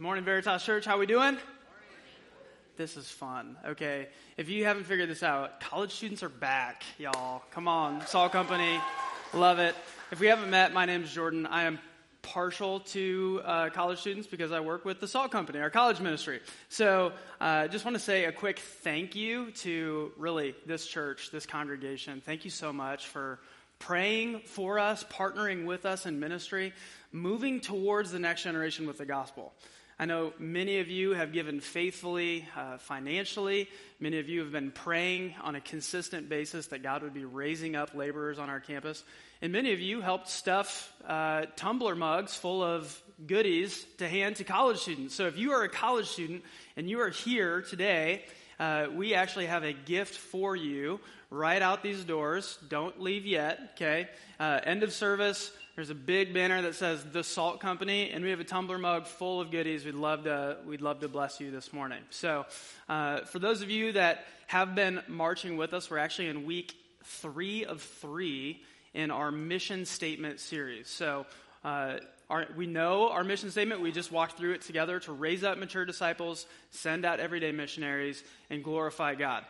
[0.00, 0.86] Morning, Veritas Church.
[0.86, 1.36] How we doing?
[2.78, 3.58] This is fun.
[3.66, 7.42] Okay, if you haven't figured this out, college students are back, y'all.
[7.50, 8.80] Come on, Salt Company,
[9.34, 9.74] love it.
[10.10, 11.44] If we haven't met, my name is Jordan.
[11.44, 11.78] I am
[12.22, 16.40] partial to uh, college students because I work with the Salt Company, our college ministry.
[16.70, 21.30] So I uh, just want to say a quick thank you to really this church,
[21.30, 22.22] this congregation.
[22.24, 23.38] Thank you so much for
[23.78, 26.72] praying for us, partnering with us in ministry,
[27.12, 29.52] moving towards the next generation with the gospel.
[30.00, 33.68] I know many of you have given faithfully uh, financially.
[34.00, 37.76] Many of you have been praying on a consistent basis that God would be raising
[37.76, 39.04] up laborers on our campus.
[39.42, 44.44] And many of you helped stuff uh, tumbler mugs full of goodies to hand to
[44.44, 45.14] college students.
[45.14, 46.44] So if you are a college student
[46.78, 48.24] and you are here today,
[48.58, 52.58] uh, we actually have a gift for you right out these doors.
[52.70, 54.08] Don't leave yet, okay?
[54.38, 55.52] Uh, end of service.
[55.80, 59.06] There's a big banner that says The Salt Company, and we have a tumbler mug
[59.06, 59.82] full of goodies.
[59.82, 62.02] We'd love to, we'd love to bless you this morning.
[62.10, 62.44] So,
[62.86, 66.74] uh, for those of you that have been marching with us, we're actually in week
[67.02, 70.86] three of three in our mission statement series.
[70.86, 71.24] So,
[71.64, 73.80] uh, our, we know our mission statement.
[73.80, 78.22] We just walked through it together to raise up mature disciples, send out everyday missionaries,
[78.50, 79.46] and glorify God.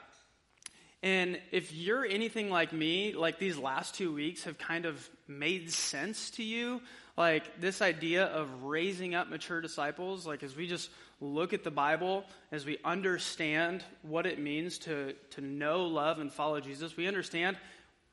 [1.02, 5.72] And if you're anything like me, like these last two weeks have kind of made
[5.72, 6.82] sense to you,
[7.16, 11.70] like this idea of raising up mature disciples, like as we just look at the
[11.70, 17.06] Bible, as we understand what it means to, to know, love, and follow Jesus, we
[17.06, 17.56] understand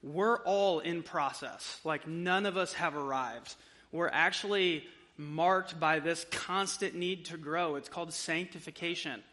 [0.02, 1.80] we're all in process.
[1.84, 3.54] Like none of us have arrived.
[3.92, 4.86] We're actually
[5.18, 7.76] marked by this constant need to grow.
[7.76, 9.24] It's called sanctification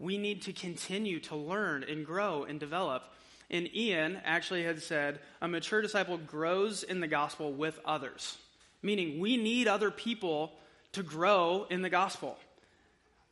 [0.00, 3.04] we need to continue to learn and grow and develop.
[3.50, 8.38] And Ian actually had said, a mature disciple grows in the gospel with others,
[8.82, 10.52] meaning we need other people
[10.92, 12.38] to grow in the gospel.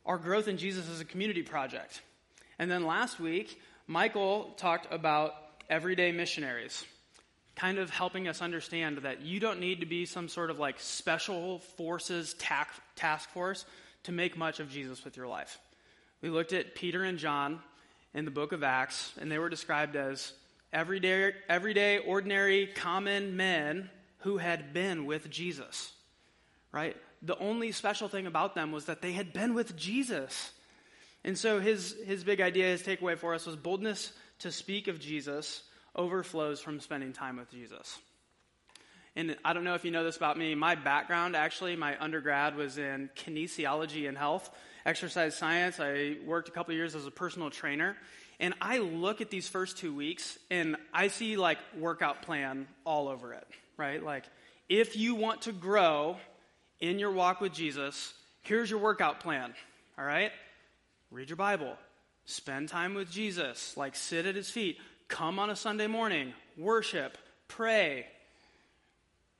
[0.05, 2.01] Our growth in Jesus is a community project.
[2.59, 5.33] And then last week, Michael talked about
[5.69, 6.85] everyday missionaries,
[7.55, 10.79] kind of helping us understand that you don't need to be some sort of like
[10.79, 12.35] special forces
[12.95, 13.65] task force
[14.03, 15.57] to make much of Jesus with your life.
[16.21, 17.59] We looked at Peter and John
[18.13, 20.33] in the book of Acts, and they were described as
[20.73, 25.93] everyday, everyday ordinary, common men who had been with Jesus.
[26.71, 26.97] Right?
[27.21, 30.51] The only special thing about them was that they had been with Jesus.
[31.23, 34.99] And so his, his big idea, his takeaway for us was boldness to speak of
[34.99, 35.63] Jesus
[35.95, 37.97] overflows from spending time with Jesus.
[39.15, 40.53] And I don't know if you know this about me.
[40.55, 44.49] My background, actually, my undergrad was in kinesiology and health
[44.89, 45.79] exercise science.
[45.79, 47.95] I worked a couple years as a personal trainer.
[48.39, 53.07] And I look at these first two weeks and I see like workout plan all
[53.07, 53.45] over it,
[53.77, 54.03] right?
[54.03, 54.23] Like,
[54.67, 56.17] if you want to grow
[56.79, 59.53] in your walk with Jesus, here's your workout plan,
[59.97, 60.31] all right?
[61.11, 61.75] Read your Bible,
[62.25, 64.77] spend time with Jesus, like sit at his feet,
[65.07, 67.17] come on a Sunday morning, worship,
[67.47, 68.07] pray,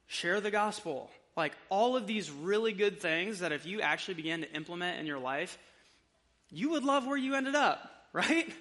[0.07, 4.41] share the gospel, like all of these really good things that if you actually began
[4.41, 5.57] to implement in your life,
[6.51, 7.79] you would love where you ended up,
[8.13, 8.51] right?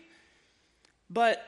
[1.11, 1.45] But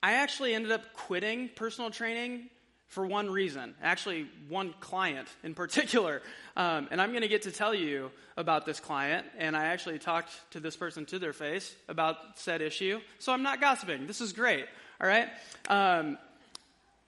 [0.00, 2.50] I actually ended up quitting personal training
[2.86, 6.22] for one reason, actually, one client in particular.
[6.56, 9.26] Um, and I'm going to get to tell you about this client.
[9.38, 13.00] And I actually talked to this person to their face about said issue.
[13.18, 14.06] So I'm not gossiping.
[14.06, 14.66] This is great.
[15.00, 15.28] All right?
[15.68, 16.16] Um,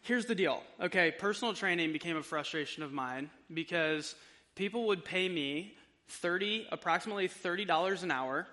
[0.02, 0.62] here's the deal.
[0.80, 4.14] Okay, personal training became a frustration of mine because
[4.54, 5.74] people would pay me
[6.08, 8.46] 30 approximately $30 an hour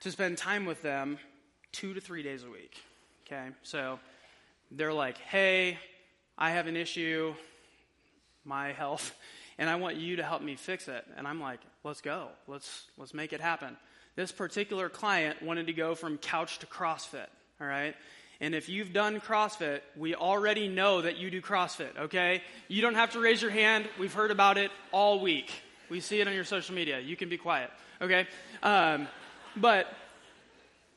[0.00, 1.18] to spend time with them
[1.72, 2.76] 2 to 3 days a week.
[3.26, 3.48] Okay?
[3.62, 4.00] So
[4.70, 5.78] they're like, "Hey,
[6.36, 7.34] I have an issue,
[8.44, 9.14] my health,
[9.58, 12.28] and I want you to help me fix it." And I'm like, "Let's go.
[12.46, 13.76] Let's let's make it happen."
[14.14, 17.28] This particular client wanted to go from couch to CrossFit,
[17.60, 17.94] all right?
[18.42, 22.42] And if you've done CrossFit, we already know that you do CrossFit, okay?
[22.66, 23.88] You don't have to raise your hand.
[24.00, 25.52] We've heard about it all week.
[25.88, 26.98] We see it on your social media.
[26.98, 27.70] You can be quiet,
[28.00, 28.26] okay?
[28.60, 29.06] Um,
[29.54, 29.86] but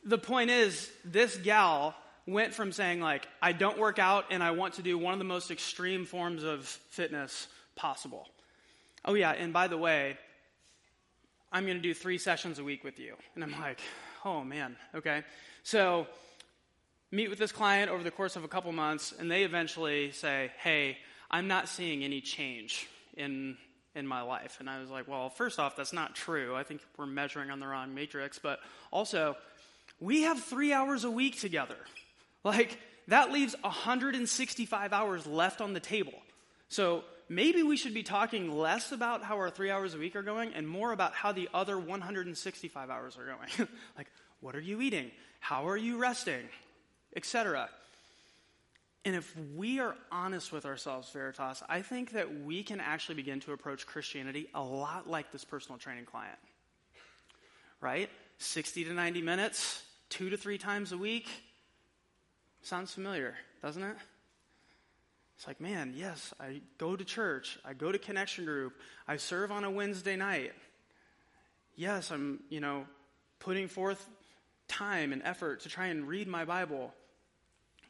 [0.03, 1.93] the point is, this gal
[2.25, 5.19] went from saying, like, I don't work out and I want to do one of
[5.19, 8.27] the most extreme forms of fitness possible.
[9.05, 10.17] Oh, yeah, and by the way,
[11.51, 13.13] I'm going to do three sessions a week with you.
[13.35, 13.81] And I'm like,
[14.25, 15.23] oh, man, okay?
[15.61, 16.07] So,
[17.15, 20.51] meet with this client over the course of a couple months, and they eventually say,
[20.59, 20.97] Hey,
[21.31, 23.57] I'm not seeing any change in,
[23.95, 24.57] in my life.
[24.59, 26.55] And I was like, Well, first off, that's not true.
[26.55, 28.37] I think we're measuring on the wrong matrix.
[28.39, 28.59] But
[28.91, 29.35] also,
[29.99, 31.77] we have three hours a week together.
[32.43, 32.77] Like,
[33.07, 36.13] that leaves 165 hours left on the table.
[36.69, 40.21] So, maybe we should be talking less about how our three hours a week are
[40.21, 43.69] going and more about how the other 165 hours are going.
[43.97, 44.07] like,
[44.41, 45.11] what are you eating?
[45.39, 46.49] How are you resting?
[47.15, 47.69] Etc.
[49.05, 53.39] And if we are honest with ourselves, Veritas, I think that we can actually begin
[53.41, 56.39] to approach Christianity a lot like this personal training client.
[57.79, 58.09] Right?
[58.39, 61.27] 60 to 90 minutes, two to three times a week.
[62.63, 63.95] Sounds familiar, doesn't it?
[65.37, 68.73] It's like, man, yes, I go to church, I go to connection group,
[69.07, 70.53] I serve on a Wednesday night.
[71.75, 72.85] Yes, I'm, you know,
[73.39, 74.07] putting forth
[74.67, 76.93] time and effort to try and read my Bible.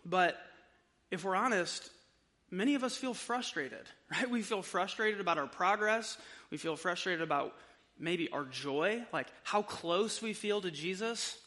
[0.06, 0.38] But
[1.12, 1.90] if we're honest,
[2.52, 4.30] many of us feel frustrated, right?
[4.30, 6.18] We feel frustrated about our progress.
[6.52, 7.56] We feel frustrated about
[7.98, 11.38] maybe our joy, like how close we feel to Jesus.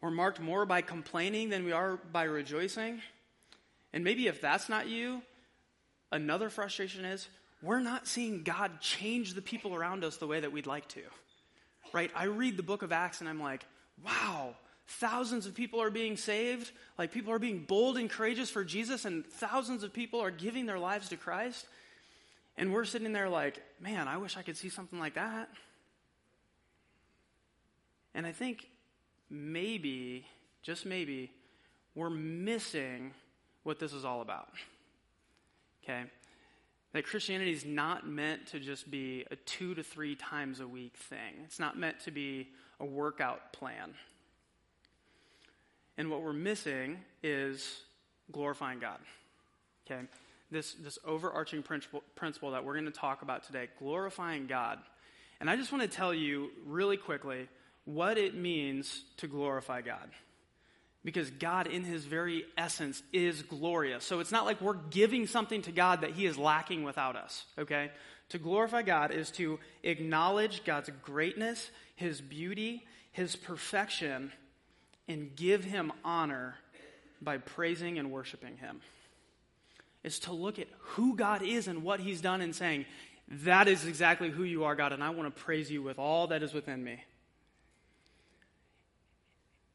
[0.00, 3.00] We're marked more by complaining than we are by rejoicing.
[3.92, 5.22] And maybe if that's not you,
[6.12, 7.28] another frustration is
[7.62, 11.02] we're not seeing God change the people around us the way that we'd like to.
[11.92, 12.10] Right?
[12.14, 13.64] I read the book of Acts and I'm like,
[14.04, 14.54] wow,
[14.86, 16.70] thousands of people are being saved.
[16.98, 20.66] Like people are being bold and courageous for Jesus, and thousands of people are giving
[20.66, 21.66] their lives to Christ.
[22.56, 25.50] And we're sitting there like, man, I wish I could see something like that.
[28.14, 28.66] And I think
[29.28, 30.26] maybe,
[30.62, 31.30] just maybe,
[31.94, 33.12] we're missing
[33.62, 34.48] what this is all about.
[35.84, 36.04] Okay?
[36.94, 40.96] That Christianity is not meant to just be a two to three times a week
[40.96, 42.48] thing, it's not meant to be
[42.80, 43.92] a workout plan.
[45.98, 47.80] And what we're missing is
[48.32, 48.98] glorifying God.
[49.86, 50.02] Okay?
[50.50, 54.78] This, this overarching principle, principle that we're going to talk about today, glorifying God.
[55.40, 57.48] And I just want to tell you really quickly
[57.84, 60.10] what it means to glorify God
[61.06, 64.04] because God, in his very essence, is glorious.
[64.04, 67.44] So it's not like we're giving something to God that he is lacking without us,
[67.56, 67.92] okay?
[68.30, 74.32] To glorify God is to acknowledge God's greatness, his beauty, his perfection,
[75.08, 76.56] and give him honor
[77.20, 78.80] by praising and worshiping him.
[80.04, 82.86] It's to look at who God is and what he's done and saying,
[83.28, 86.28] That is exactly who you are, God, and I want to praise you with all
[86.28, 87.02] that is within me.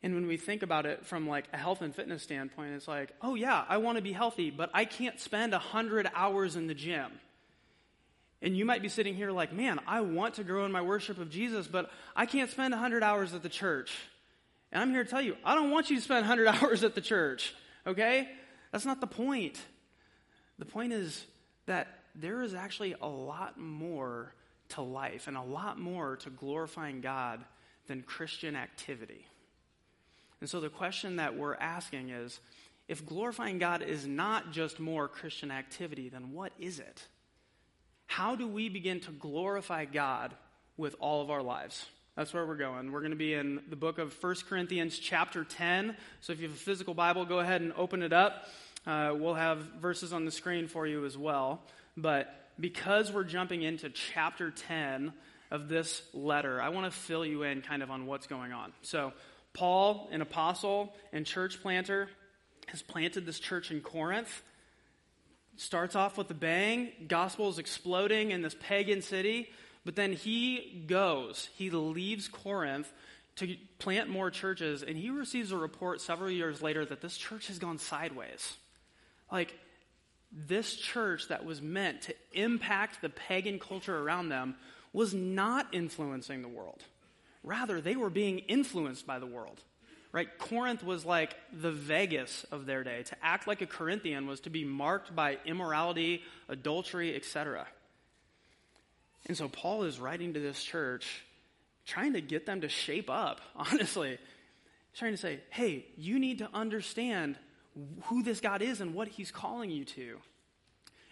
[0.03, 3.11] And when we think about it from like a health and fitness standpoint, it's like,
[3.21, 6.73] oh yeah, I want to be healthy, but I can't spend 100 hours in the
[6.73, 7.11] gym.
[8.41, 11.19] And you might be sitting here like, man, I want to grow in my worship
[11.19, 13.95] of Jesus, but I can't spend 100 hours at the church.
[14.71, 16.95] And I'm here to tell you, I don't want you to spend 100 hours at
[16.95, 17.53] the church,
[17.85, 18.29] okay?
[18.71, 19.59] That's not the point.
[20.59, 21.25] The point is
[21.65, 24.33] that there is actually a lot more
[24.69, 27.43] to life and a lot more to glorifying God
[27.87, 29.25] than Christian activity.
[30.39, 32.39] And so the question that we're asking is
[32.87, 37.07] if glorifying God is not just more Christian activity, then what is it?
[38.07, 40.33] How do we begin to glorify God
[40.75, 41.85] with all of our lives?
[42.17, 42.91] That's where we're going.
[42.91, 45.95] We're going to be in the book of 1 Corinthians, chapter 10.
[46.19, 48.47] So if you have a physical Bible, go ahead and open it up.
[48.85, 51.61] Uh, we'll have verses on the screen for you as well.
[51.95, 55.13] But because we're jumping into chapter 10
[55.51, 58.73] of this letter, I want to fill you in kind of on what's going on.
[58.81, 59.13] So
[59.53, 62.09] Paul, an apostle and church planter,
[62.67, 64.43] has planted this church in Corinth.
[65.55, 69.49] Starts off with a bang, gospel is exploding in this pagan city,
[69.85, 72.91] but then he goes, he leaves Corinth
[73.37, 77.47] to plant more churches, and he receives a report several years later that this church
[77.47, 78.57] has gone sideways.
[79.31, 79.57] Like,
[80.31, 84.55] this church that was meant to impact the pagan culture around them
[84.93, 86.83] was not influencing the world.
[87.43, 89.61] Rather, they were being influenced by the world.
[90.13, 90.27] Right?
[90.37, 93.03] Corinth was like the Vegas of their day.
[93.03, 97.65] To act like a Corinthian was to be marked by immorality, adultery, etc.
[99.27, 101.23] And so Paul is writing to this church,
[101.85, 104.17] trying to get them to shape up, honestly.
[104.95, 107.37] Trying to say, hey, you need to understand
[108.03, 110.17] who this God is and what he's calling you to.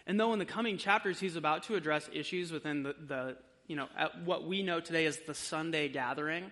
[0.06, 3.36] And though in the coming chapters he's about to address issues within the, the
[3.66, 3.86] you know,
[4.24, 6.50] what we know today as the Sunday gathering,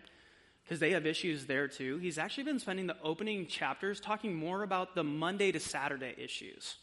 [0.64, 1.98] because they have issues there too.
[1.98, 6.76] He's actually been spending the opening chapters talking more about the Monday to Saturday issues.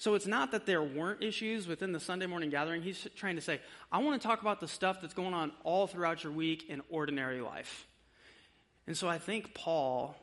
[0.00, 2.80] So it's not that there weren't issues within the Sunday morning gathering.
[2.80, 3.60] He's trying to say,
[3.92, 6.80] I want to talk about the stuff that's going on all throughout your week in
[6.88, 7.86] ordinary life.
[8.86, 10.16] And so I think Paul,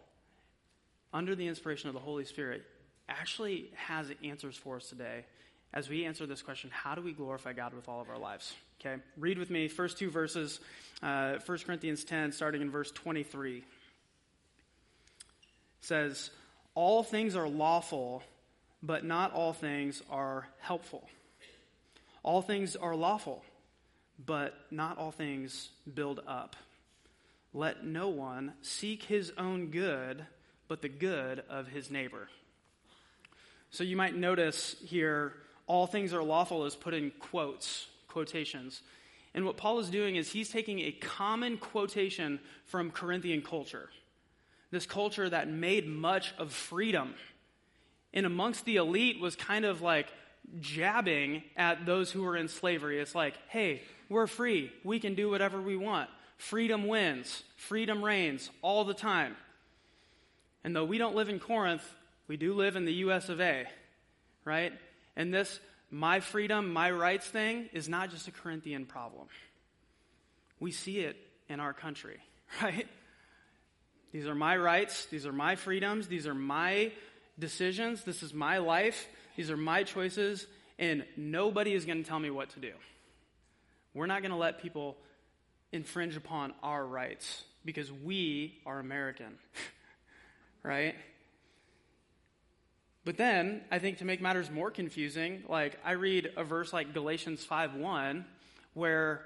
[1.13, 2.63] under the inspiration of the Holy Spirit,
[3.07, 5.25] actually has answers for us today
[5.75, 8.55] as we answer this question how do we glorify God with all of our lives?
[8.81, 10.60] Okay, read with me first two verses,
[11.03, 13.57] uh, 1 Corinthians 10, starting in verse 23.
[13.57, 13.63] It
[15.81, 16.31] says,
[16.74, 18.24] All things are lawful,
[18.88, 21.08] but not all things are helpful.
[22.24, 23.44] All things are lawful,
[24.25, 26.56] but not all things build up.
[27.53, 30.25] Let no one seek his own good,
[30.70, 32.29] but the good of his neighbor.
[33.72, 35.34] So you might notice here,
[35.67, 38.82] all things are lawful is put in quotes, quotations.
[39.34, 43.89] And what Paul is doing is he's taking a common quotation from Corinthian culture,
[44.72, 47.15] this culture that made much of freedom.
[48.17, 50.07] And amongst the elite was kind of like
[50.59, 53.00] jabbing at those who were in slavery.
[53.00, 54.71] It's like, hey, we're free.
[54.83, 56.09] We can do whatever we want.
[56.38, 57.43] Freedom wins.
[57.57, 59.36] Freedom reigns all the time.
[60.63, 61.83] And though we don't live in Corinth,
[62.27, 63.67] we do live in the US of A,
[64.43, 64.74] right?
[65.15, 65.59] And this
[65.91, 69.27] my freedom, my rights thing is not just a Corinthian problem.
[70.59, 71.17] We see it
[71.50, 72.17] in our country,
[72.63, 72.88] right?
[74.12, 76.91] These are my rights, these are my freedoms, these are my
[77.39, 80.48] decisions, this is my life, these are my choices,
[80.79, 82.72] and nobody is going to tell me what to do.
[83.94, 84.98] We're not going to let people
[85.72, 89.38] infringe upon our rights because we are American,
[90.63, 90.96] right?
[93.08, 96.94] But then, I think to make matters more confusing, like I read a verse like
[96.94, 98.25] Galatians 5:1
[98.74, 99.25] where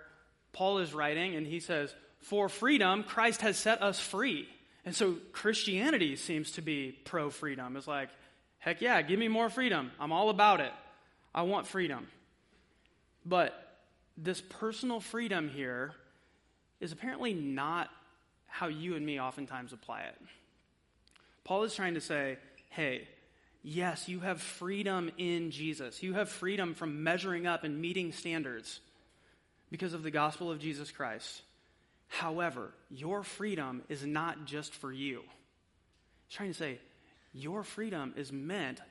[0.53, 4.48] Paul is writing and he says, "For freedom Christ has set us free."
[4.86, 7.78] And so Christianity seems to be pro freedom.
[7.78, 8.10] It's like,
[8.60, 9.92] heck yeah, give me more freedom.
[10.00, 10.72] I'm all about it.
[11.34, 12.08] I want freedom.
[13.26, 13.54] But
[14.18, 15.94] this personal freedom here
[16.80, 17.90] is apparently not
[18.48, 20.18] how you and me oftentimes apply it.
[21.44, 22.38] Paul is trying to say,
[22.70, 23.08] hey,
[23.64, 26.02] Yes, you have freedom in Jesus.
[26.02, 28.80] You have freedom from measuring up and meeting standards
[29.70, 31.44] because of the gospel of Jesus Christ.
[32.12, 35.22] However, your freedom is not just for you.
[36.27, 36.80] He's trying to say,
[37.32, 38.82] your freedom is meant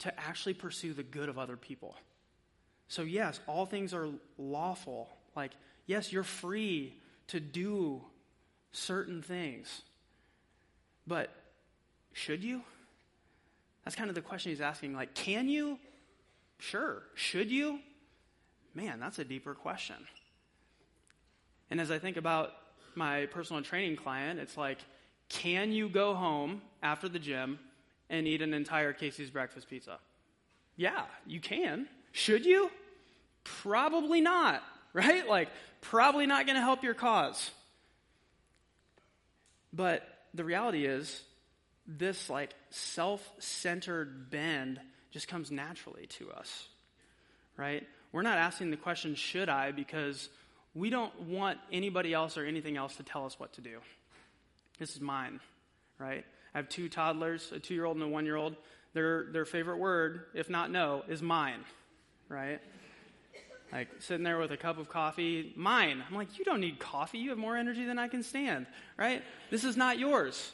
[0.00, 1.96] to actually pursue the good of other people.
[2.86, 5.08] So, yes, all things are lawful.
[5.34, 5.52] Like,
[5.86, 6.94] yes, you're free
[7.28, 8.02] to do
[8.72, 9.80] certain things.
[11.06, 11.30] But
[12.12, 12.60] should you?
[13.84, 14.92] That's kind of the question he's asking.
[14.92, 15.78] Like, can you?
[16.58, 17.02] Sure.
[17.14, 17.78] Should you?
[18.74, 19.96] Man, that's a deeper question.
[21.70, 22.52] And as I think about
[22.98, 24.78] my personal training client, it's like,
[25.28, 27.58] can you go home after the gym
[28.10, 29.98] and eat an entire Casey's breakfast pizza?
[30.76, 31.88] Yeah, you can.
[32.12, 32.70] Should you?
[33.44, 34.62] Probably not,
[34.92, 35.26] right?
[35.26, 35.48] Like,
[35.80, 37.50] probably not going to help your cause.
[39.72, 41.22] But the reality is,
[41.88, 44.78] this like self-centered bend
[45.10, 46.68] just comes naturally to us
[47.56, 50.28] right we're not asking the question should i because
[50.74, 53.78] we don't want anybody else or anything else to tell us what to do.
[54.78, 55.40] This is mine
[55.98, 56.24] right?
[56.54, 58.56] I have two toddlers a two-year-old and a one-year-old.
[58.94, 61.64] Their, their favorite word if not no is mine
[62.28, 62.60] right?
[63.72, 66.02] Like sitting there with a cup of coffee mine.
[66.08, 67.18] I'm like you don't need coffee.
[67.18, 69.22] You have more energy than i can stand right?
[69.50, 70.52] This is not yours.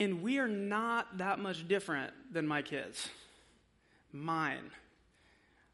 [0.00, 3.08] And we are not that much different than my kids.
[4.12, 4.70] Mine.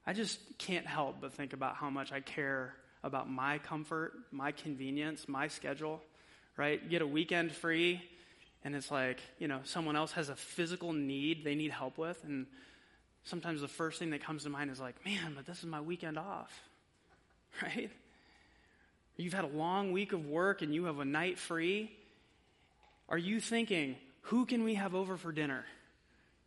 [0.06, 4.52] I just can't help but think about how much I care about my comfort, my
[4.52, 6.02] convenience, my schedule,
[6.56, 6.88] right?
[6.88, 8.02] Get a weekend free,
[8.64, 12.22] and it's like, you know, someone else has a physical need they need help with,
[12.24, 12.46] and
[13.24, 15.80] sometimes the first thing that comes to mind is like, man, but this is my
[15.80, 16.52] weekend off,
[17.62, 17.90] right?
[19.16, 21.92] You've had a long week of work and you have a night free.
[23.08, 25.64] Are you thinking, who can we have over for dinner?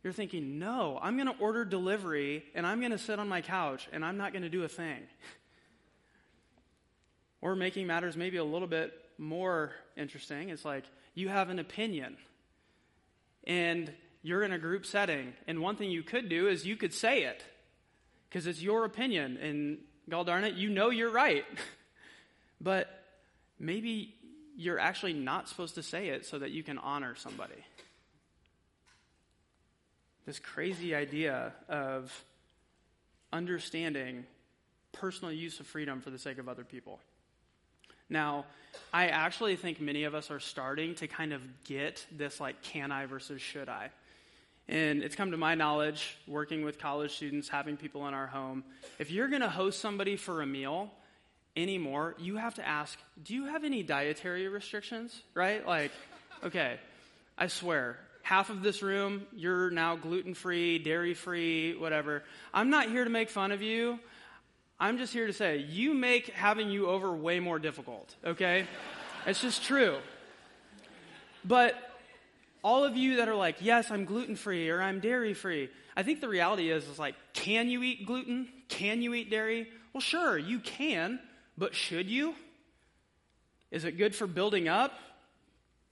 [0.02, 3.40] You're thinking, no, I'm going to order delivery and I'm going to sit on my
[3.40, 5.00] couch and I'm not going to do a thing.
[7.40, 12.16] or making matters maybe a little bit more interesting, it's like you have an opinion
[13.44, 15.32] and you're in a group setting.
[15.46, 17.44] And one thing you could do is you could say it
[18.28, 19.36] because it's your opinion.
[19.36, 19.78] And
[20.08, 21.44] God darn it, you know you're right.
[22.60, 22.88] but
[23.58, 24.14] maybe
[24.56, 27.64] you're actually not supposed to say it so that you can honor somebody.
[30.28, 32.12] This crazy idea of
[33.32, 34.26] understanding
[34.92, 37.00] personal use of freedom for the sake of other people.
[38.10, 38.44] Now,
[38.92, 42.92] I actually think many of us are starting to kind of get this like, can
[42.92, 43.88] I versus should I?
[44.68, 48.64] And it's come to my knowledge, working with college students, having people in our home.
[48.98, 50.90] If you're going to host somebody for a meal,
[51.56, 55.22] anymore, you have to ask, do you have any dietary restrictions?
[55.32, 55.66] Right?
[55.66, 55.90] Like,
[56.44, 56.76] okay,
[57.38, 62.22] I swear, half of this room, you're now gluten free, dairy free, whatever.
[62.52, 63.98] I'm not here to make fun of you.
[64.78, 68.66] I'm just here to say, you make having you over way more difficult, okay?
[69.26, 69.96] it's just true.
[71.42, 71.74] But
[72.62, 76.02] all of you that are like, yes, I'm gluten free or I'm dairy free, I
[76.02, 78.46] think the reality is, is like, can you eat gluten?
[78.68, 79.68] Can you eat dairy?
[79.94, 81.18] Well, sure, you can,
[81.56, 82.34] but should you?
[83.70, 84.92] Is it good for building up?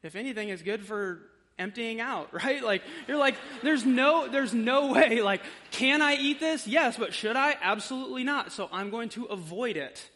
[0.02, 1.22] If anything, it's good for
[1.58, 2.62] emptying out, right?
[2.62, 6.66] Like you're like there's no there's no way like can I eat this?
[6.66, 7.56] Yes, but should I?
[7.60, 8.52] Absolutely not.
[8.52, 10.08] So I'm going to avoid it.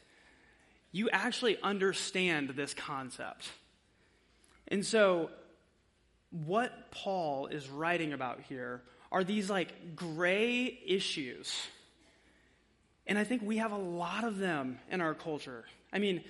[0.93, 3.49] You actually understand this concept.
[4.69, 5.31] And so
[6.31, 8.83] what Paul is writing about here
[9.13, 11.53] are these like gray issues.
[13.07, 15.65] And I think we have a lot of them in our culture.
[15.93, 16.23] I mean,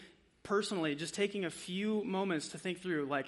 [0.42, 3.26] personally, just taking a few moments to think through like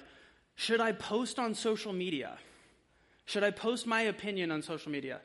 [0.55, 2.37] should I post on social media?
[3.25, 5.19] Should I post my opinion on social media?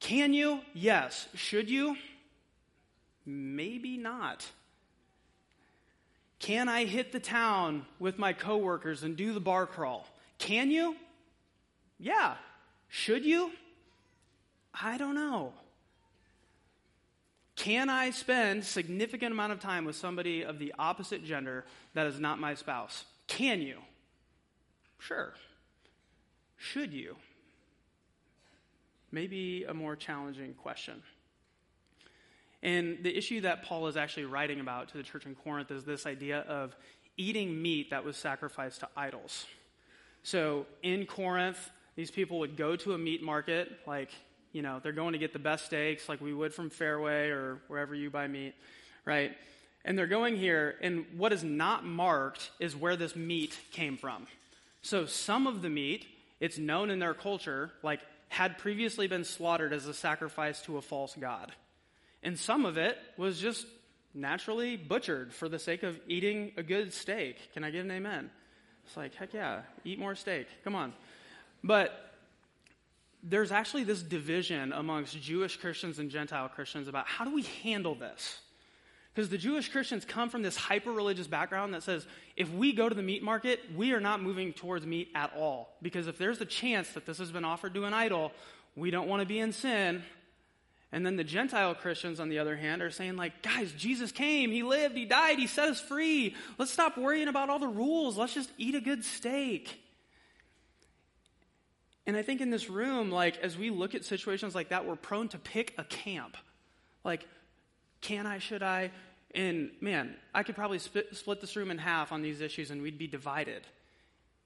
[0.00, 0.60] Can you?
[0.74, 1.28] Yes.
[1.34, 1.96] Should you?
[3.24, 4.46] Maybe not.
[6.38, 10.06] Can I hit the town with my coworkers and do the bar crawl?
[10.38, 10.96] Can you?
[11.98, 12.34] Yeah.
[12.88, 13.52] Should you?
[14.74, 15.52] I don't know.
[17.54, 22.18] Can I spend significant amount of time with somebody of the opposite gender that is
[22.18, 23.04] not my spouse?
[23.36, 23.78] Can you?
[24.98, 25.32] Sure.
[26.58, 27.16] Should you?
[29.10, 31.02] Maybe a more challenging question.
[32.62, 35.84] And the issue that Paul is actually writing about to the church in Corinth is
[35.84, 36.76] this idea of
[37.16, 39.46] eating meat that was sacrificed to idols.
[40.22, 44.10] So in Corinth, these people would go to a meat market, like,
[44.52, 47.62] you know, they're going to get the best steaks, like we would from Fareway or
[47.68, 48.54] wherever you buy meat,
[49.06, 49.32] right?
[49.84, 54.26] And they're going here, and what is not marked is where this meat came from.
[54.82, 56.06] So some of the meat,
[56.40, 60.82] it's known in their culture, like had previously been slaughtered as a sacrifice to a
[60.82, 61.52] false god.
[62.22, 63.66] And some of it was just
[64.14, 67.36] naturally butchered for the sake of eating a good steak.
[67.52, 68.30] Can I get an amen?
[68.86, 70.46] It's like, heck yeah, eat more steak.
[70.64, 70.92] Come on.
[71.64, 72.12] But
[73.22, 77.94] there's actually this division amongst Jewish Christians and Gentile Christians about how do we handle
[77.94, 78.40] this?
[79.14, 82.88] Because the Jewish Christians come from this hyper religious background that says if we go
[82.88, 85.76] to the meat market, we are not moving towards meat at all.
[85.82, 88.32] Because if there's a chance that this has been offered to an idol,
[88.74, 90.02] we don't want to be in sin.
[90.92, 94.50] And then the Gentile Christians, on the other hand, are saying, like, guys, Jesus came,
[94.50, 96.34] he lived, he died, he set us free.
[96.58, 98.18] Let's stop worrying about all the rules.
[98.18, 99.78] Let's just eat a good steak.
[102.06, 104.96] And I think in this room, like, as we look at situations like that, we're
[104.96, 106.36] prone to pick a camp.
[107.04, 107.26] Like,
[108.02, 108.38] can I?
[108.38, 108.90] Should I?
[109.34, 112.82] And man, I could probably split, split this room in half on these issues and
[112.82, 113.62] we'd be divided.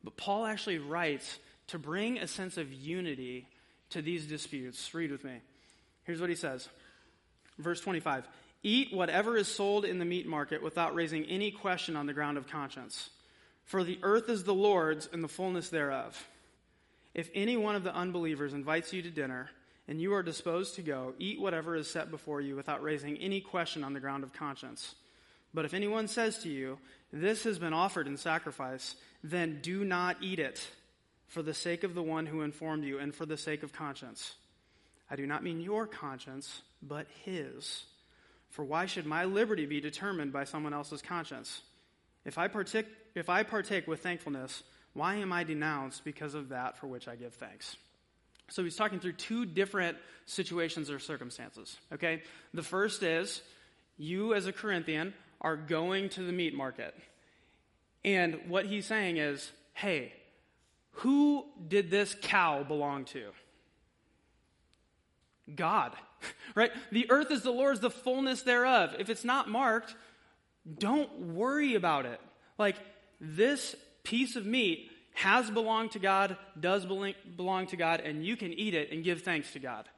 [0.04, 1.38] But Paul actually writes
[1.68, 3.48] to bring a sense of unity
[3.90, 4.94] to these disputes.
[4.94, 5.40] Read with me.
[6.04, 6.68] Here's what he says
[7.58, 8.28] Verse 25
[8.62, 12.38] Eat whatever is sold in the meat market without raising any question on the ground
[12.38, 13.10] of conscience.
[13.64, 16.26] For the earth is the Lord's and the fullness thereof.
[17.14, 19.50] If any one of the unbelievers invites you to dinner,
[19.88, 23.40] and you are disposed to go, eat whatever is set before you without raising any
[23.40, 24.94] question on the ground of conscience.
[25.54, 26.78] But if anyone says to you,
[27.12, 30.68] This has been offered in sacrifice, then do not eat it,
[31.28, 34.34] for the sake of the one who informed you and for the sake of conscience.
[35.10, 37.84] I do not mean your conscience, but his.
[38.50, 41.62] For why should my liberty be determined by someone else's conscience?
[42.24, 44.62] If I partake, if I partake with thankfulness,
[44.94, 47.76] why am I denounced because of that for which I give thanks?
[48.48, 51.76] So he's talking through two different situations or circumstances.
[51.92, 52.22] Okay?
[52.54, 53.42] The first is
[53.96, 56.94] you, as a Corinthian, are going to the meat market.
[58.04, 60.10] And what he's saying is hey,
[60.92, 63.26] who did this cow belong to?
[65.54, 65.92] God,
[66.54, 66.70] right?
[66.90, 68.94] The earth is the Lord's, the fullness thereof.
[68.98, 69.94] If it's not marked,
[70.78, 72.20] don't worry about it.
[72.58, 72.76] Like,
[73.20, 78.52] this piece of meat has belonged to God, does belong to God, and you can
[78.52, 79.88] eat it and give thanks to God.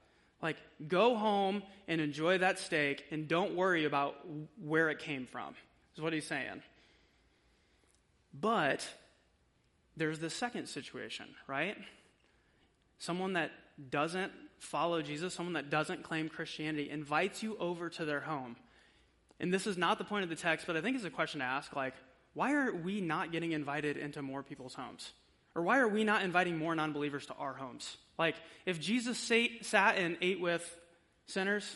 [0.41, 4.15] Like, go home and enjoy that steak and don't worry about
[4.63, 5.57] where it came from,
[5.97, 6.63] is what he's saying.
[8.33, 8.89] But
[9.97, 11.77] there's the second situation, right?
[13.01, 13.51] Someone that
[13.91, 18.55] doesn't follow Jesus, someone that doesn't claim Christianity, invites you over to their home.
[19.41, 21.41] And this is not the point of the text, but I think it's a question
[21.41, 21.95] to ask like,
[22.39, 25.11] why are we not getting invited into more people's homes?
[25.57, 27.97] Or why are we not inviting more non believers to our homes?
[28.17, 30.63] Like, if Jesus sat, sat and ate with
[31.27, 31.69] sinners,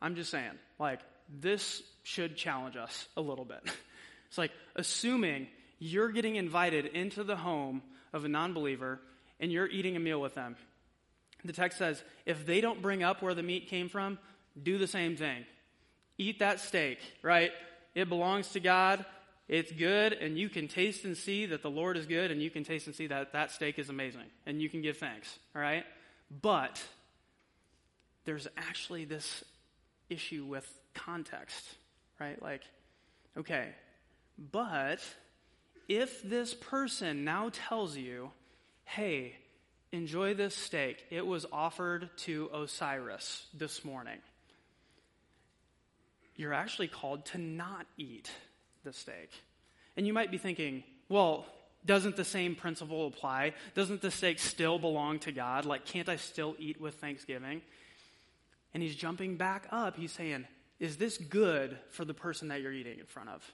[0.00, 3.60] I'm just saying, like, this should challenge us a little bit.
[4.28, 9.00] It's like assuming you're getting invited into the home of a non believer
[9.40, 10.56] and you're eating a meal with them.
[11.46, 14.18] The text says, if they don't bring up where the meat came from,
[14.62, 15.46] do the same thing.
[16.18, 17.52] Eat that steak, right?
[17.94, 19.06] It belongs to God
[19.48, 22.50] It's good, and you can taste and see that the Lord is good, and you
[22.50, 25.62] can taste and see that that steak is amazing, and you can give thanks, all
[25.62, 25.84] right?
[26.42, 26.82] But
[28.26, 29.42] there's actually this
[30.10, 31.64] issue with context,
[32.20, 32.40] right?
[32.42, 32.62] Like,
[33.38, 33.68] okay,
[34.52, 35.00] but
[35.88, 38.30] if this person now tells you,
[38.84, 39.34] hey,
[39.92, 44.18] enjoy this steak, it was offered to Osiris this morning,
[46.36, 48.30] you're actually called to not eat
[48.88, 49.30] the steak.
[49.96, 51.44] And you might be thinking, well,
[51.84, 53.52] doesn't the same principle apply?
[53.74, 55.66] Doesn't the steak still belong to God?
[55.66, 57.60] Like, can't I still eat with thanksgiving?
[58.72, 59.96] And he's jumping back up.
[59.96, 60.46] He's saying,
[60.80, 63.52] is this good for the person that you're eating in front of?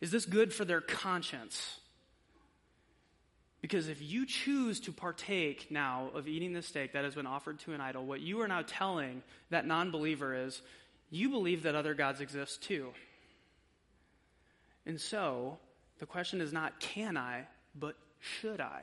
[0.00, 1.78] Is this good for their conscience?
[3.60, 7.58] Because if you choose to partake now of eating the steak that has been offered
[7.60, 10.62] to an idol, what you are now telling that non believer is,
[11.10, 12.92] you believe that other gods exist too.
[14.86, 15.58] And so,
[15.98, 18.82] the question is not can I, but should I?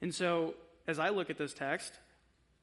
[0.00, 0.54] And so,
[0.86, 1.92] as I look at this text,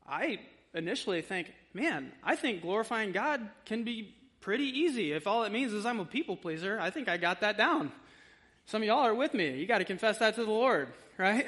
[0.08, 0.40] I
[0.74, 5.12] initially think, man, I think glorifying God can be pretty easy.
[5.12, 7.92] If all it means is I'm a people pleaser, I think I got that down.
[8.68, 9.58] Some of y'all are with me.
[9.58, 11.48] You got to confess that to the Lord, right?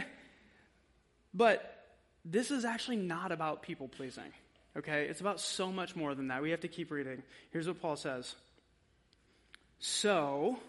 [1.34, 1.86] But
[2.26, 4.32] this is actually not about people pleasing,
[4.76, 5.06] okay?
[5.06, 6.42] It's about so much more than that.
[6.42, 7.24] We have to keep reading.
[7.52, 8.36] Here's what Paul says
[10.00, 10.60] So,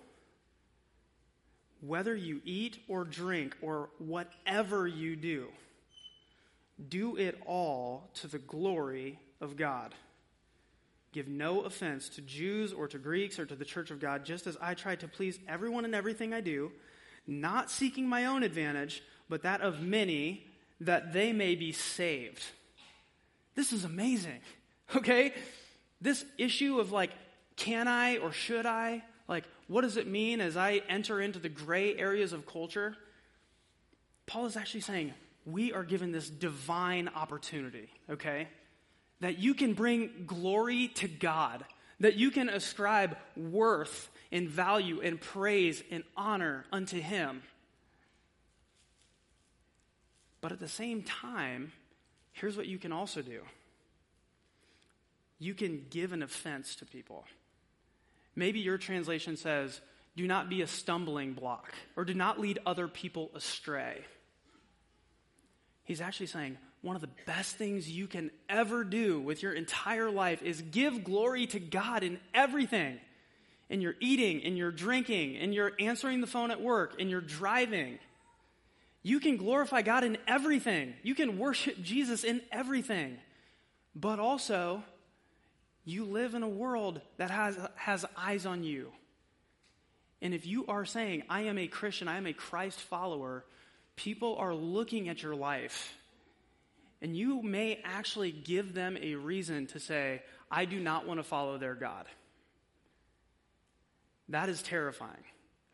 [1.82, 5.48] whether you eat or drink or whatever you do,
[6.88, 9.94] do it all to the glory of God.
[11.12, 14.46] Give no offense to Jews or to Greeks or to the church of God, just
[14.46, 16.72] as I try to please everyone in everything I do,
[17.26, 20.46] not seeking my own advantage, but that of many,
[20.80, 22.42] that they may be saved.
[23.54, 24.40] This is amazing,
[24.96, 25.34] okay?
[26.00, 27.10] This issue of like,
[27.56, 29.02] can I or should I?
[29.28, 32.96] Like, what does it mean as I enter into the gray areas of culture?
[34.26, 35.12] Paul is actually saying,
[35.44, 38.48] we are given this divine opportunity, okay?
[39.20, 41.64] That you can bring glory to God,
[42.00, 47.42] that you can ascribe worth and value and praise and honor unto Him.
[50.40, 51.72] But at the same time,
[52.32, 53.40] here's what you can also do
[55.40, 57.24] you can give an offense to people.
[58.38, 59.80] Maybe your translation says,
[60.16, 63.98] do not be a stumbling block, or do not lead other people astray.
[65.82, 70.08] He's actually saying one of the best things you can ever do with your entire
[70.08, 73.00] life is give glory to God in everything.
[73.70, 77.20] In your eating, in your drinking, in your answering the phone at work, in your
[77.20, 77.98] driving.
[79.02, 80.94] You can glorify God in everything.
[81.02, 83.18] You can worship Jesus in everything.
[83.96, 84.84] But also,
[85.90, 88.92] you live in a world that has, has eyes on you.
[90.20, 93.44] And if you are saying, I am a Christian, I am a Christ follower,
[93.96, 95.94] people are looking at your life,
[97.00, 101.24] and you may actually give them a reason to say, I do not want to
[101.24, 102.06] follow their God.
[104.30, 105.24] That is terrifying.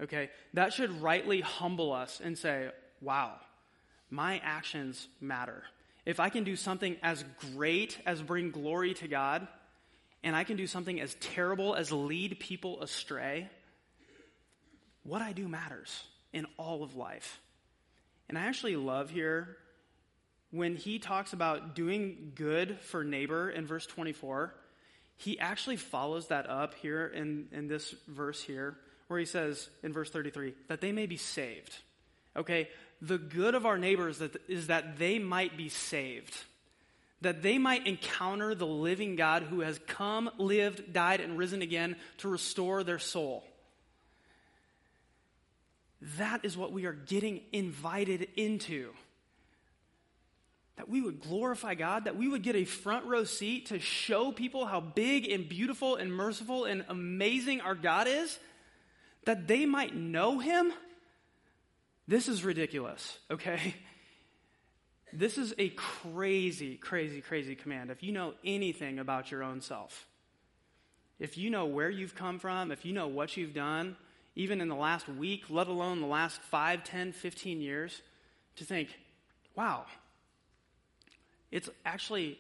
[0.03, 0.31] Okay?
[0.53, 3.33] That should rightly humble us and say, wow,
[4.11, 5.63] my actions matter.
[6.05, 7.25] If I can do something as
[7.55, 9.49] great as bring glory to God,
[10.25, 13.49] and I can do something as terrible as lead people astray,
[15.05, 17.41] what I do matters in all of life.
[18.29, 19.59] And I actually love here
[20.51, 24.55] when he talks about doing good for neighbor in verse 24,
[25.17, 28.77] he actually follows that up here in, in this verse here,
[29.09, 31.77] where he says in verse 33 that they may be saved.
[32.37, 32.69] Okay?
[33.03, 36.35] The good of our neighbors is that they might be saved,
[37.25, 41.97] that they might encounter the living God who has come, lived, died, and risen again
[42.19, 43.45] to restore their soul.
[46.19, 48.91] That is what we are getting invited into.
[50.77, 54.33] That we would glorify God, that we would get a front row seat to show
[54.33, 58.39] people how big and beautiful and merciful and amazing our God is,
[59.25, 60.73] that they might know Him.
[62.07, 63.75] This is ridiculous, okay?
[65.17, 67.91] This is a crazy, crazy, crazy command.
[67.91, 70.09] If you know anything about your own self,
[71.21, 73.97] if you know where you've come from, if you know what you've done,
[74.35, 78.03] even in the last week, let alone the last 5, 10, 15 years,
[78.57, 78.89] to think,
[79.55, 79.87] wow,
[81.53, 82.37] it's actually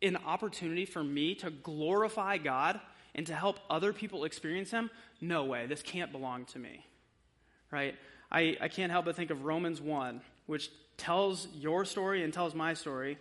[0.00, 2.80] an opportunity for me to glorify God
[3.16, 4.88] and to help other people experience Him.
[5.20, 6.86] No way, this can't belong to me.
[7.72, 7.96] Right?
[8.30, 12.54] I, I can't help but think of Romans 1, which tells your story and tells
[12.54, 13.18] my story.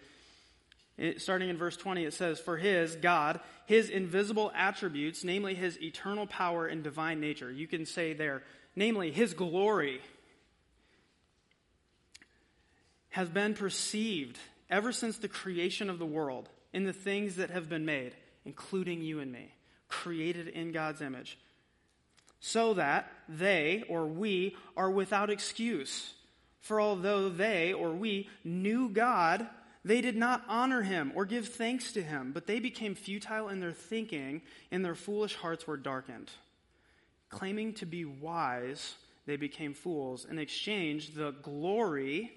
[0.98, 5.80] It, starting in verse 20, it says, For his, God, his invisible attributes, namely his
[5.82, 7.52] eternal power and divine nature.
[7.52, 8.44] You can say there,
[8.76, 10.02] namely his glory,
[13.10, 17.68] has been perceived ever since the creation of the world in the things that have
[17.68, 19.54] been made, including you and me,
[19.90, 21.38] created in God's image,
[22.40, 26.14] so that they, or we, are without excuse.
[26.62, 29.48] For although they, or we, knew God,
[29.86, 33.60] they did not honor him or give thanks to him, but they became futile in
[33.60, 34.42] their thinking,
[34.72, 36.32] and their foolish hearts were darkened.
[37.30, 42.34] Claiming to be wise, they became fools and exchanged the glory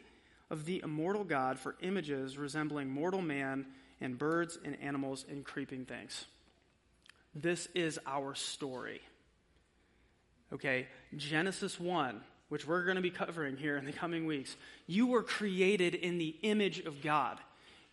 [0.51, 3.67] of the immortal God for images resembling mortal man
[4.01, 6.27] and birds and animals and creeping things.
[7.35, 9.01] This is our story.
[10.53, 14.55] Okay, Genesis 1 which we're going to be covering here in the coming weeks,
[14.87, 17.39] you were created in the image of God.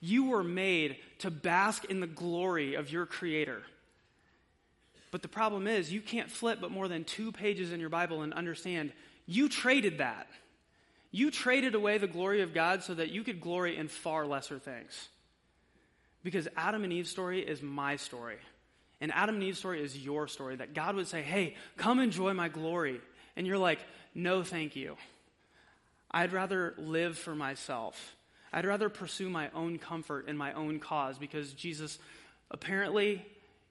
[0.02, 3.62] You were made to bask in the glory of your Creator.
[5.10, 8.24] But the problem is, you can't flip but more than two pages in your Bible
[8.24, 8.92] and understand
[9.26, 10.28] you traded that.
[11.12, 14.60] You traded away the glory of God so that you could glory in far lesser
[14.60, 15.08] things.
[16.24, 18.38] Because Adam and Eve's story is my story.
[19.00, 20.56] And Adam and Eve's story is your story.
[20.58, 23.00] That God would say, hey, come enjoy my glory.
[23.36, 23.80] And you're like,
[24.18, 24.98] no, thank you.
[26.10, 28.16] I'd rather live for myself.
[28.52, 32.00] I'd rather pursue my own comfort and my own cause because Jesus,
[32.50, 33.24] apparently,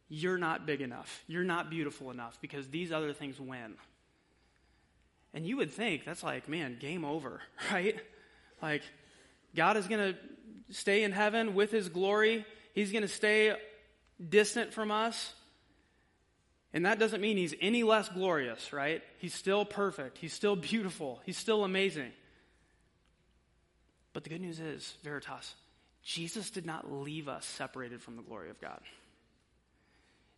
[0.09, 1.25] you're not big enough.
[1.27, 3.75] You're not beautiful enough because these other things win.
[5.35, 7.41] And you would think that's like, man, game over,
[7.73, 7.97] right?
[8.63, 8.83] Like,
[9.57, 10.19] God is going to
[10.71, 13.57] stay in heaven with his glory, he's going to stay
[14.29, 15.35] distant from us.
[16.77, 19.03] And that doesn't mean he's any less glorious, right?
[19.17, 20.19] He's still perfect.
[20.19, 21.23] He's still beautiful.
[21.25, 22.13] He's still amazing.
[24.13, 25.55] But the good news is, Veritas,
[26.03, 28.79] Jesus did not leave us separated from the glory of God.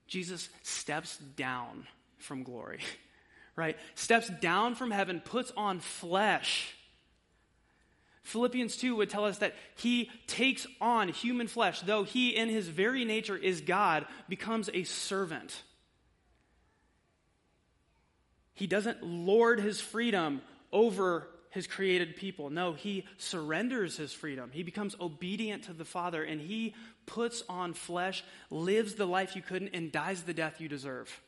[0.07, 2.83] Jesus steps down from glory,
[3.57, 3.77] right?
[3.97, 6.73] Steps down from heaven, puts on flesh.
[8.23, 12.69] Philippians 2 would tell us that he takes on human flesh, though he in his
[12.69, 15.65] very nature is God, becomes a servant.
[18.59, 20.43] He doesn't lord his freedom
[20.73, 22.51] over his created people.
[22.51, 24.51] No, he surrenders his freedom.
[24.53, 26.75] He becomes obedient to the Father and he
[27.07, 31.21] puts on flesh, lives the life you couldn't, and dies the death you deserve.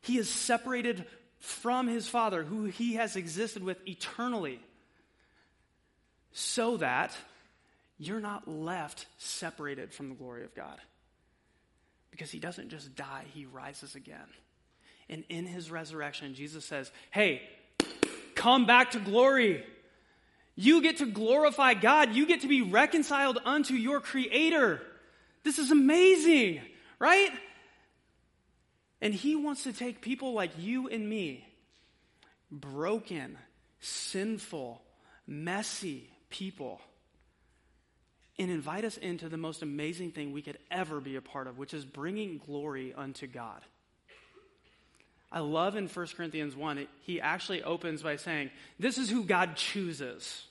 [0.00, 1.04] He is separated
[1.40, 4.60] from his Father, who he has existed with eternally,
[6.32, 7.16] so that
[7.98, 10.78] you're not left separated from the glory of God.
[12.12, 14.28] Because he doesn't just die, he rises again.
[15.10, 17.42] And in his resurrection, Jesus says, Hey,
[18.36, 19.64] come back to glory.
[20.54, 22.14] You get to glorify God.
[22.14, 24.80] You get to be reconciled unto your Creator.
[25.42, 26.60] This is amazing,
[27.00, 27.30] right?
[29.00, 31.46] And He wants to take people like you and me,
[32.50, 33.36] broken,
[33.80, 34.80] sinful,
[35.26, 36.80] messy people,
[38.38, 41.58] and invite us into the most amazing thing we could ever be a part of,
[41.58, 43.62] which is bringing glory unto God.
[45.32, 49.56] I love in 1 Corinthians 1, he actually opens by saying, This is who God
[49.56, 50.44] chooses.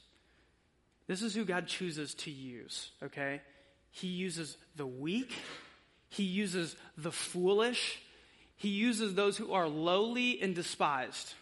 [1.07, 3.41] This is who God chooses to use, okay?
[3.91, 5.33] He uses the weak,
[6.09, 7.99] he uses the foolish,
[8.55, 11.33] he uses those who are lowly and despised.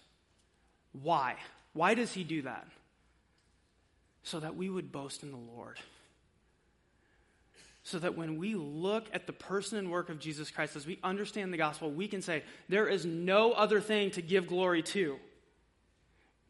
[0.94, 1.36] Why?
[1.74, 2.68] Why does he do that?
[4.24, 5.78] So that we would boast in the Lord
[7.88, 11.00] so that when we look at the person and work of Jesus Christ, as we
[11.04, 15.18] understand the gospel, we can say, there is no other thing to give glory to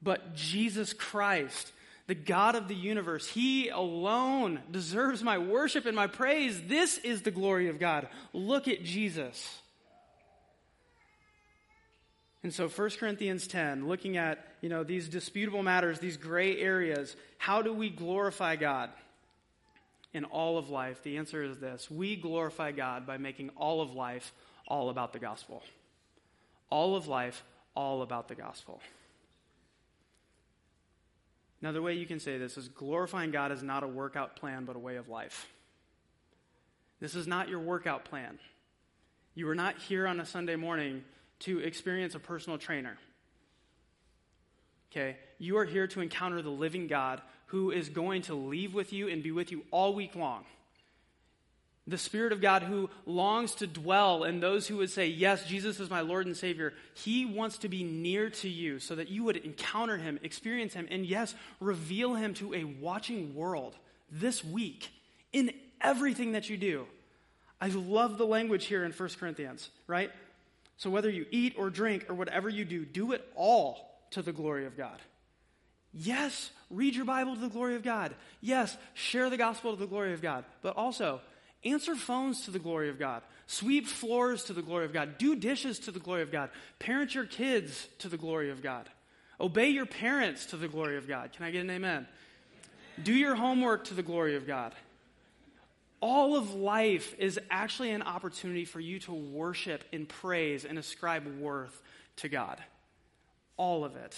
[0.02, 1.72] but Jesus Christ,
[2.08, 3.28] the God of the universe.
[3.28, 6.62] He alone deserves my worship and my praise.
[6.68, 8.08] This is the glory of God.
[8.34, 9.60] Look at Jesus.
[12.44, 17.16] And so 1 Corinthians 10, looking at, you know, these disputable matters, these gray areas,
[17.38, 18.90] how do we glorify God?
[20.14, 21.04] In all of life?
[21.04, 24.34] The answer is this we glorify God by making all of life
[24.68, 25.64] all about the gospel.
[26.70, 27.44] All of life,
[27.76, 28.82] all about the gospel.
[31.62, 34.76] Another way you can say this is glorifying God is not a workout plan, but
[34.76, 35.48] a way of life.
[37.00, 38.38] This is not your workout plan.
[39.34, 41.04] You are not here on a Sunday morning
[41.40, 42.98] to experience a personal trainer.
[44.92, 45.18] Okay?
[45.38, 49.08] You are here to encounter the living God who is going to leave with you
[49.08, 50.46] and be with you all week long.
[51.88, 55.80] The Spirit of God who longs to dwell in those who would say, Yes, Jesus
[55.80, 56.74] is my Lord and Savior.
[56.94, 60.88] He wants to be near to you so that you would encounter Him, experience Him,
[60.92, 63.78] and yes, reveal Him to a watching world
[64.12, 64.90] this week
[65.32, 66.86] in everything that you do.
[67.62, 70.12] I love the language here in 1 Corinthians, right?
[70.76, 74.34] So whether you eat or drink or whatever you do, do it all to the
[74.34, 75.00] glory of God.
[75.94, 78.14] Yes, read your Bible to the glory of God.
[78.42, 80.46] Yes, share the gospel to the glory of God.
[80.62, 81.22] But also,
[81.64, 83.24] answer phones to the glory of God.
[83.48, 85.18] Sweep floors to the glory of God.
[85.18, 86.50] Do dishes to the glory of God.
[86.80, 88.90] Parent your kids to the glory of God.
[89.40, 91.32] Obey your parents to the glory of God.
[91.32, 92.08] Can I get an amen?
[93.02, 94.74] Do your homework to the glory of God.
[96.00, 101.26] All of life is actually an opportunity for you to worship and praise and ascribe
[101.40, 101.82] worth
[102.18, 102.62] to God.
[103.56, 104.16] All of it.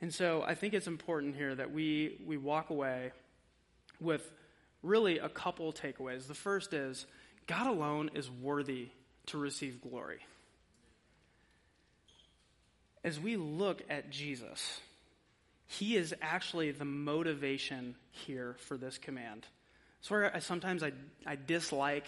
[0.00, 3.12] And so I think it's important here that we, we walk away
[4.00, 4.30] with
[4.82, 6.26] really a couple takeaways.
[6.26, 7.06] The first is
[7.46, 8.88] God alone is worthy
[9.26, 10.20] to receive glory.
[13.02, 14.80] As we look at Jesus,
[15.66, 19.46] he is actually the motivation here for this command.
[20.00, 20.92] So I, sometimes I,
[21.26, 22.06] I dislike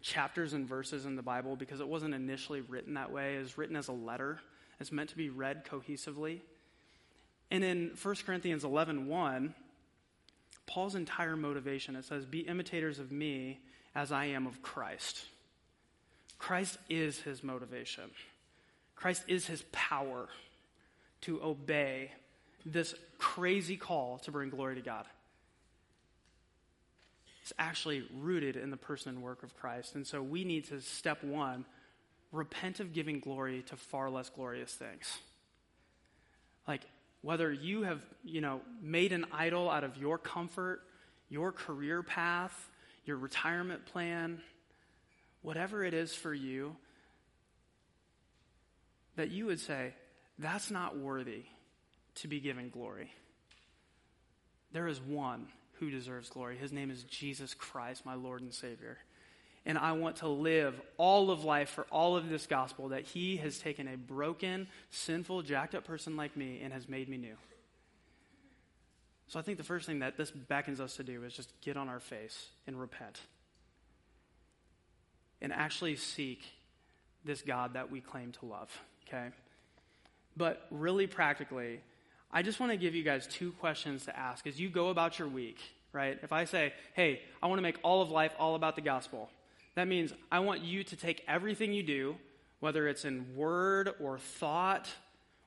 [0.00, 3.36] chapters and verses in the Bible because it wasn't initially written that way.
[3.36, 4.40] It was written as a letter.
[4.80, 6.40] It's meant to be read cohesively.
[7.50, 9.54] And in 1 Corinthians 11 1,
[10.66, 13.60] Paul's entire motivation, it says, Be imitators of me
[13.94, 15.24] as I am of Christ.
[16.38, 18.10] Christ is his motivation,
[18.94, 20.28] Christ is his power
[21.22, 22.10] to obey
[22.64, 25.06] this crazy call to bring glory to God.
[27.42, 29.94] It's actually rooted in the person and work of Christ.
[29.94, 31.64] And so we need to, step one,
[32.32, 35.18] repent of giving glory to far less glorious things.
[36.66, 36.82] Like,
[37.22, 40.80] whether you have, you know, made an idol out of your comfort,
[41.28, 42.70] your career path,
[43.04, 44.40] your retirement plan,
[45.42, 46.76] whatever it is for you,
[49.16, 49.94] that you would say,
[50.38, 51.44] that's not worthy
[52.16, 53.10] to be given glory.
[54.72, 55.48] There is one
[55.78, 56.56] who deserves glory.
[56.56, 58.98] His name is Jesus Christ, my Lord and Savior
[59.66, 63.36] and I want to live all of life for all of this gospel that He
[63.38, 67.34] has taken a broken, sinful, jacked up person like me and has made me new.
[69.26, 71.76] So I think the first thing that this beckons us to do is just get
[71.76, 73.20] on our face and repent.
[75.42, 76.42] And actually seek
[77.24, 78.70] this God that we claim to love,
[79.06, 79.30] okay?
[80.36, 81.80] But really practically,
[82.30, 85.18] I just want to give you guys two questions to ask as you go about
[85.18, 85.58] your week,
[85.92, 86.16] right?
[86.22, 89.28] If I say, hey, I want to make all of life all about the gospel,
[89.76, 92.16] that means I want you to take everything you do,
[92.60, 94.88] whether it's in word or thought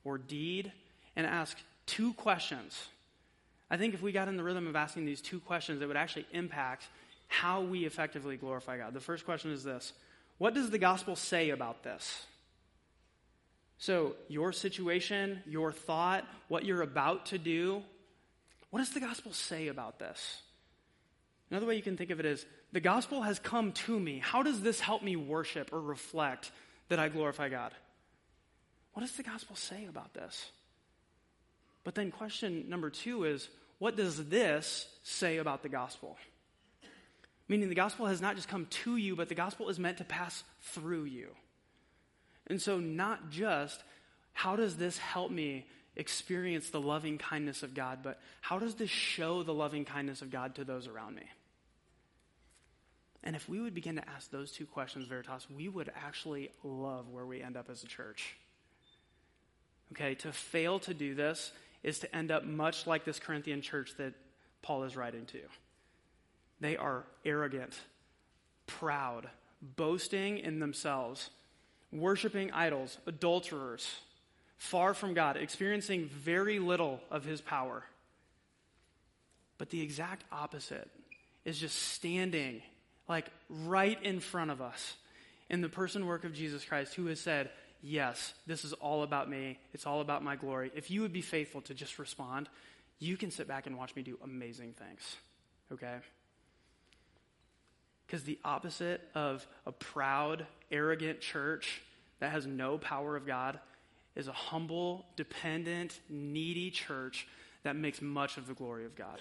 [0.04, 0.72] or deed,
[1.15, 2.88] and ask two questions.
[3.72, 5.98] I think if we got in the rhythm of asking these two questions, it would
[5.98, 6.88] actually impact
[7.28, 8.94] how we effectively glorify God.
[8.94, 9.94] The first question is this
[10.38, 12.26] What does the gospel say about this?
[13.80, 17.82] So, your situation, your thought, what you're about to do,
[18.70, 20.42] what does the gospel say about this?
[21.50, 24.19] Another way you can think of it is the gospel has come to me.
[24.19, 26.51] How does this help me worship or reflect
[26.89, 27.73] that I glorify God?
[28.93, 30.51] What does the gospel say about this?
[31.84, 33.47] But then, question number two is
[33.79, 36.17] what does this say about the gospel?
[37.47, 40.03] Meaning, the gospel has not just come to you, but the gospel is meant to
[40.03, 41.29] pass through you.
[42.47, 43.82] And so, not just
[44.34, 48.89] how does this help me experience the loving kindness of God, but how does this
[48.89, 51.23] show the loving kindness of God to those around me?
[53.23, 57.10] And if we would begin to ask those two questions, Veritas, we would actually love
[57.10, 58.36] where we end up as a church.
[59.91, 61.51] Okay, to fail to do this
[61.84, 64.13] is to end up much like this Corinthian church that
[64.62, 65.39] Paul is writing to.
[66.60, 67.79] They are arrogant,
[68.67, 69.29] proud,
[69.62, 71.29] boasting in themselves,
[71.91, 73.88] worshiping idols, adulterers,
[74.58, 77.84] far from God, experiencing very little of his power.
[79.58, 80.89] But the exact opposite
[81.45, 82.62] is just standing
[83.10, 84.95] like right in front of us
[85.50, 87.50] in the person work of Jesus Christ, who has said,
[87.82, 89.58] Yes, this is all about me.
[89.74, 90.69] It's all about my glory.
[90.76, 92.50] If you would be faithful to just respond,
[93.00, 95.15] you can sit back and watch me do amazing things.
[95.72, 95.95] Okay?
[98.06, 101.82] Because the opposite of a proud, arrogant church
[102.19, 103.60] that has no power of God
[104.13, 107.28] is a humble, dependent, needy church
[107.64, 109.20] that makes much of the glory of God.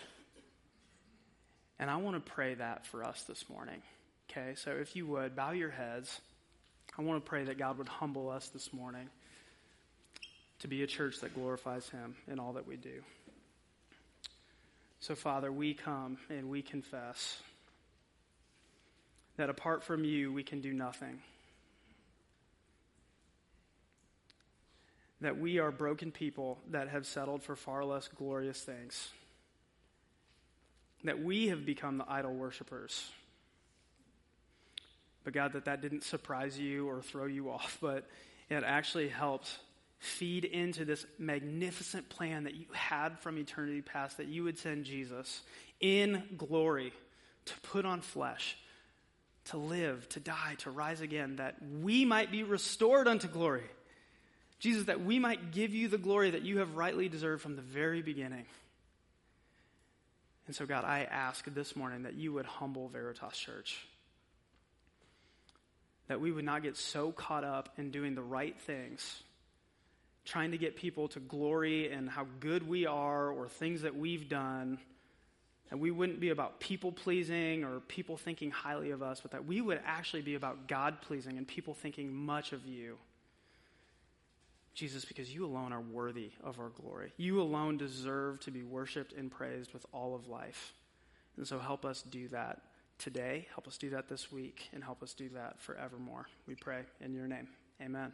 [1.79, 3.83] And I want to pray that for us this morning.
[4.31, 6.21] Okay, so if you would, bow your heads.
[6.99, 9.09] I want to pray that God would humble us this morning
[10.61, 13.03] to be a church that glorifies Him in all that we do.
[15.01, 17.41] So, Father, we come and we confess
[19.37, 21.21] that apart from you, we can do nothing.
[25.21, 29.11] That we are broken people that have settled for far less glorious things.
[31.05, 33.11] That we have become the idol worshippers.
[35.25, 38.09] But God, that that didn't surprise you or throw you off, but
[38.49, 39.59] it actually helped
[39.99, 44.85] feed into this magnificent plan that you had from eternity past that you would send
[44.85, 45.43] Jesus
[45.81, 46.93] in glory
[47.47, 48.57] to put on flesh,
[49.47, 53.65] to live, to die, to rise again, that we might be restored unto glory.
[54.61, 57.63] Jesus, that we might give you the glory that you have rightly deserved from the
[57.63, 58.45] very beginning.
[60.49, 63.87] And so, God, I ask this morning that you would humble Veritas Church.
[66.09, 69.23] That we would not get so caught up in doing the right things,
[70.25, 74.27] trying to get people to glory in how good we are or things that we've
[74.31, 74.79] done.
[75.71, 79.45] And we wouldn't be about people pleasing or people thinking highly of us, but that
[79.45, 82.97] we would actually be about God pleasing and people thinking much of you.
[84.79, 87.13] Jesus, because you alone are worthy of our glory.
[87.17, 90.73] You alone deserve to be worshiped and praised with all of life.
[91.37, 92.63] And so help us do that
[92.97, 93.49] today.
[93.53, 94.69] Help us do that this week.
[94.73, 96.29] And help us do that forevermore.
[96.47, 97.49] We pray in your name.
[97.83, 98.13] Amen.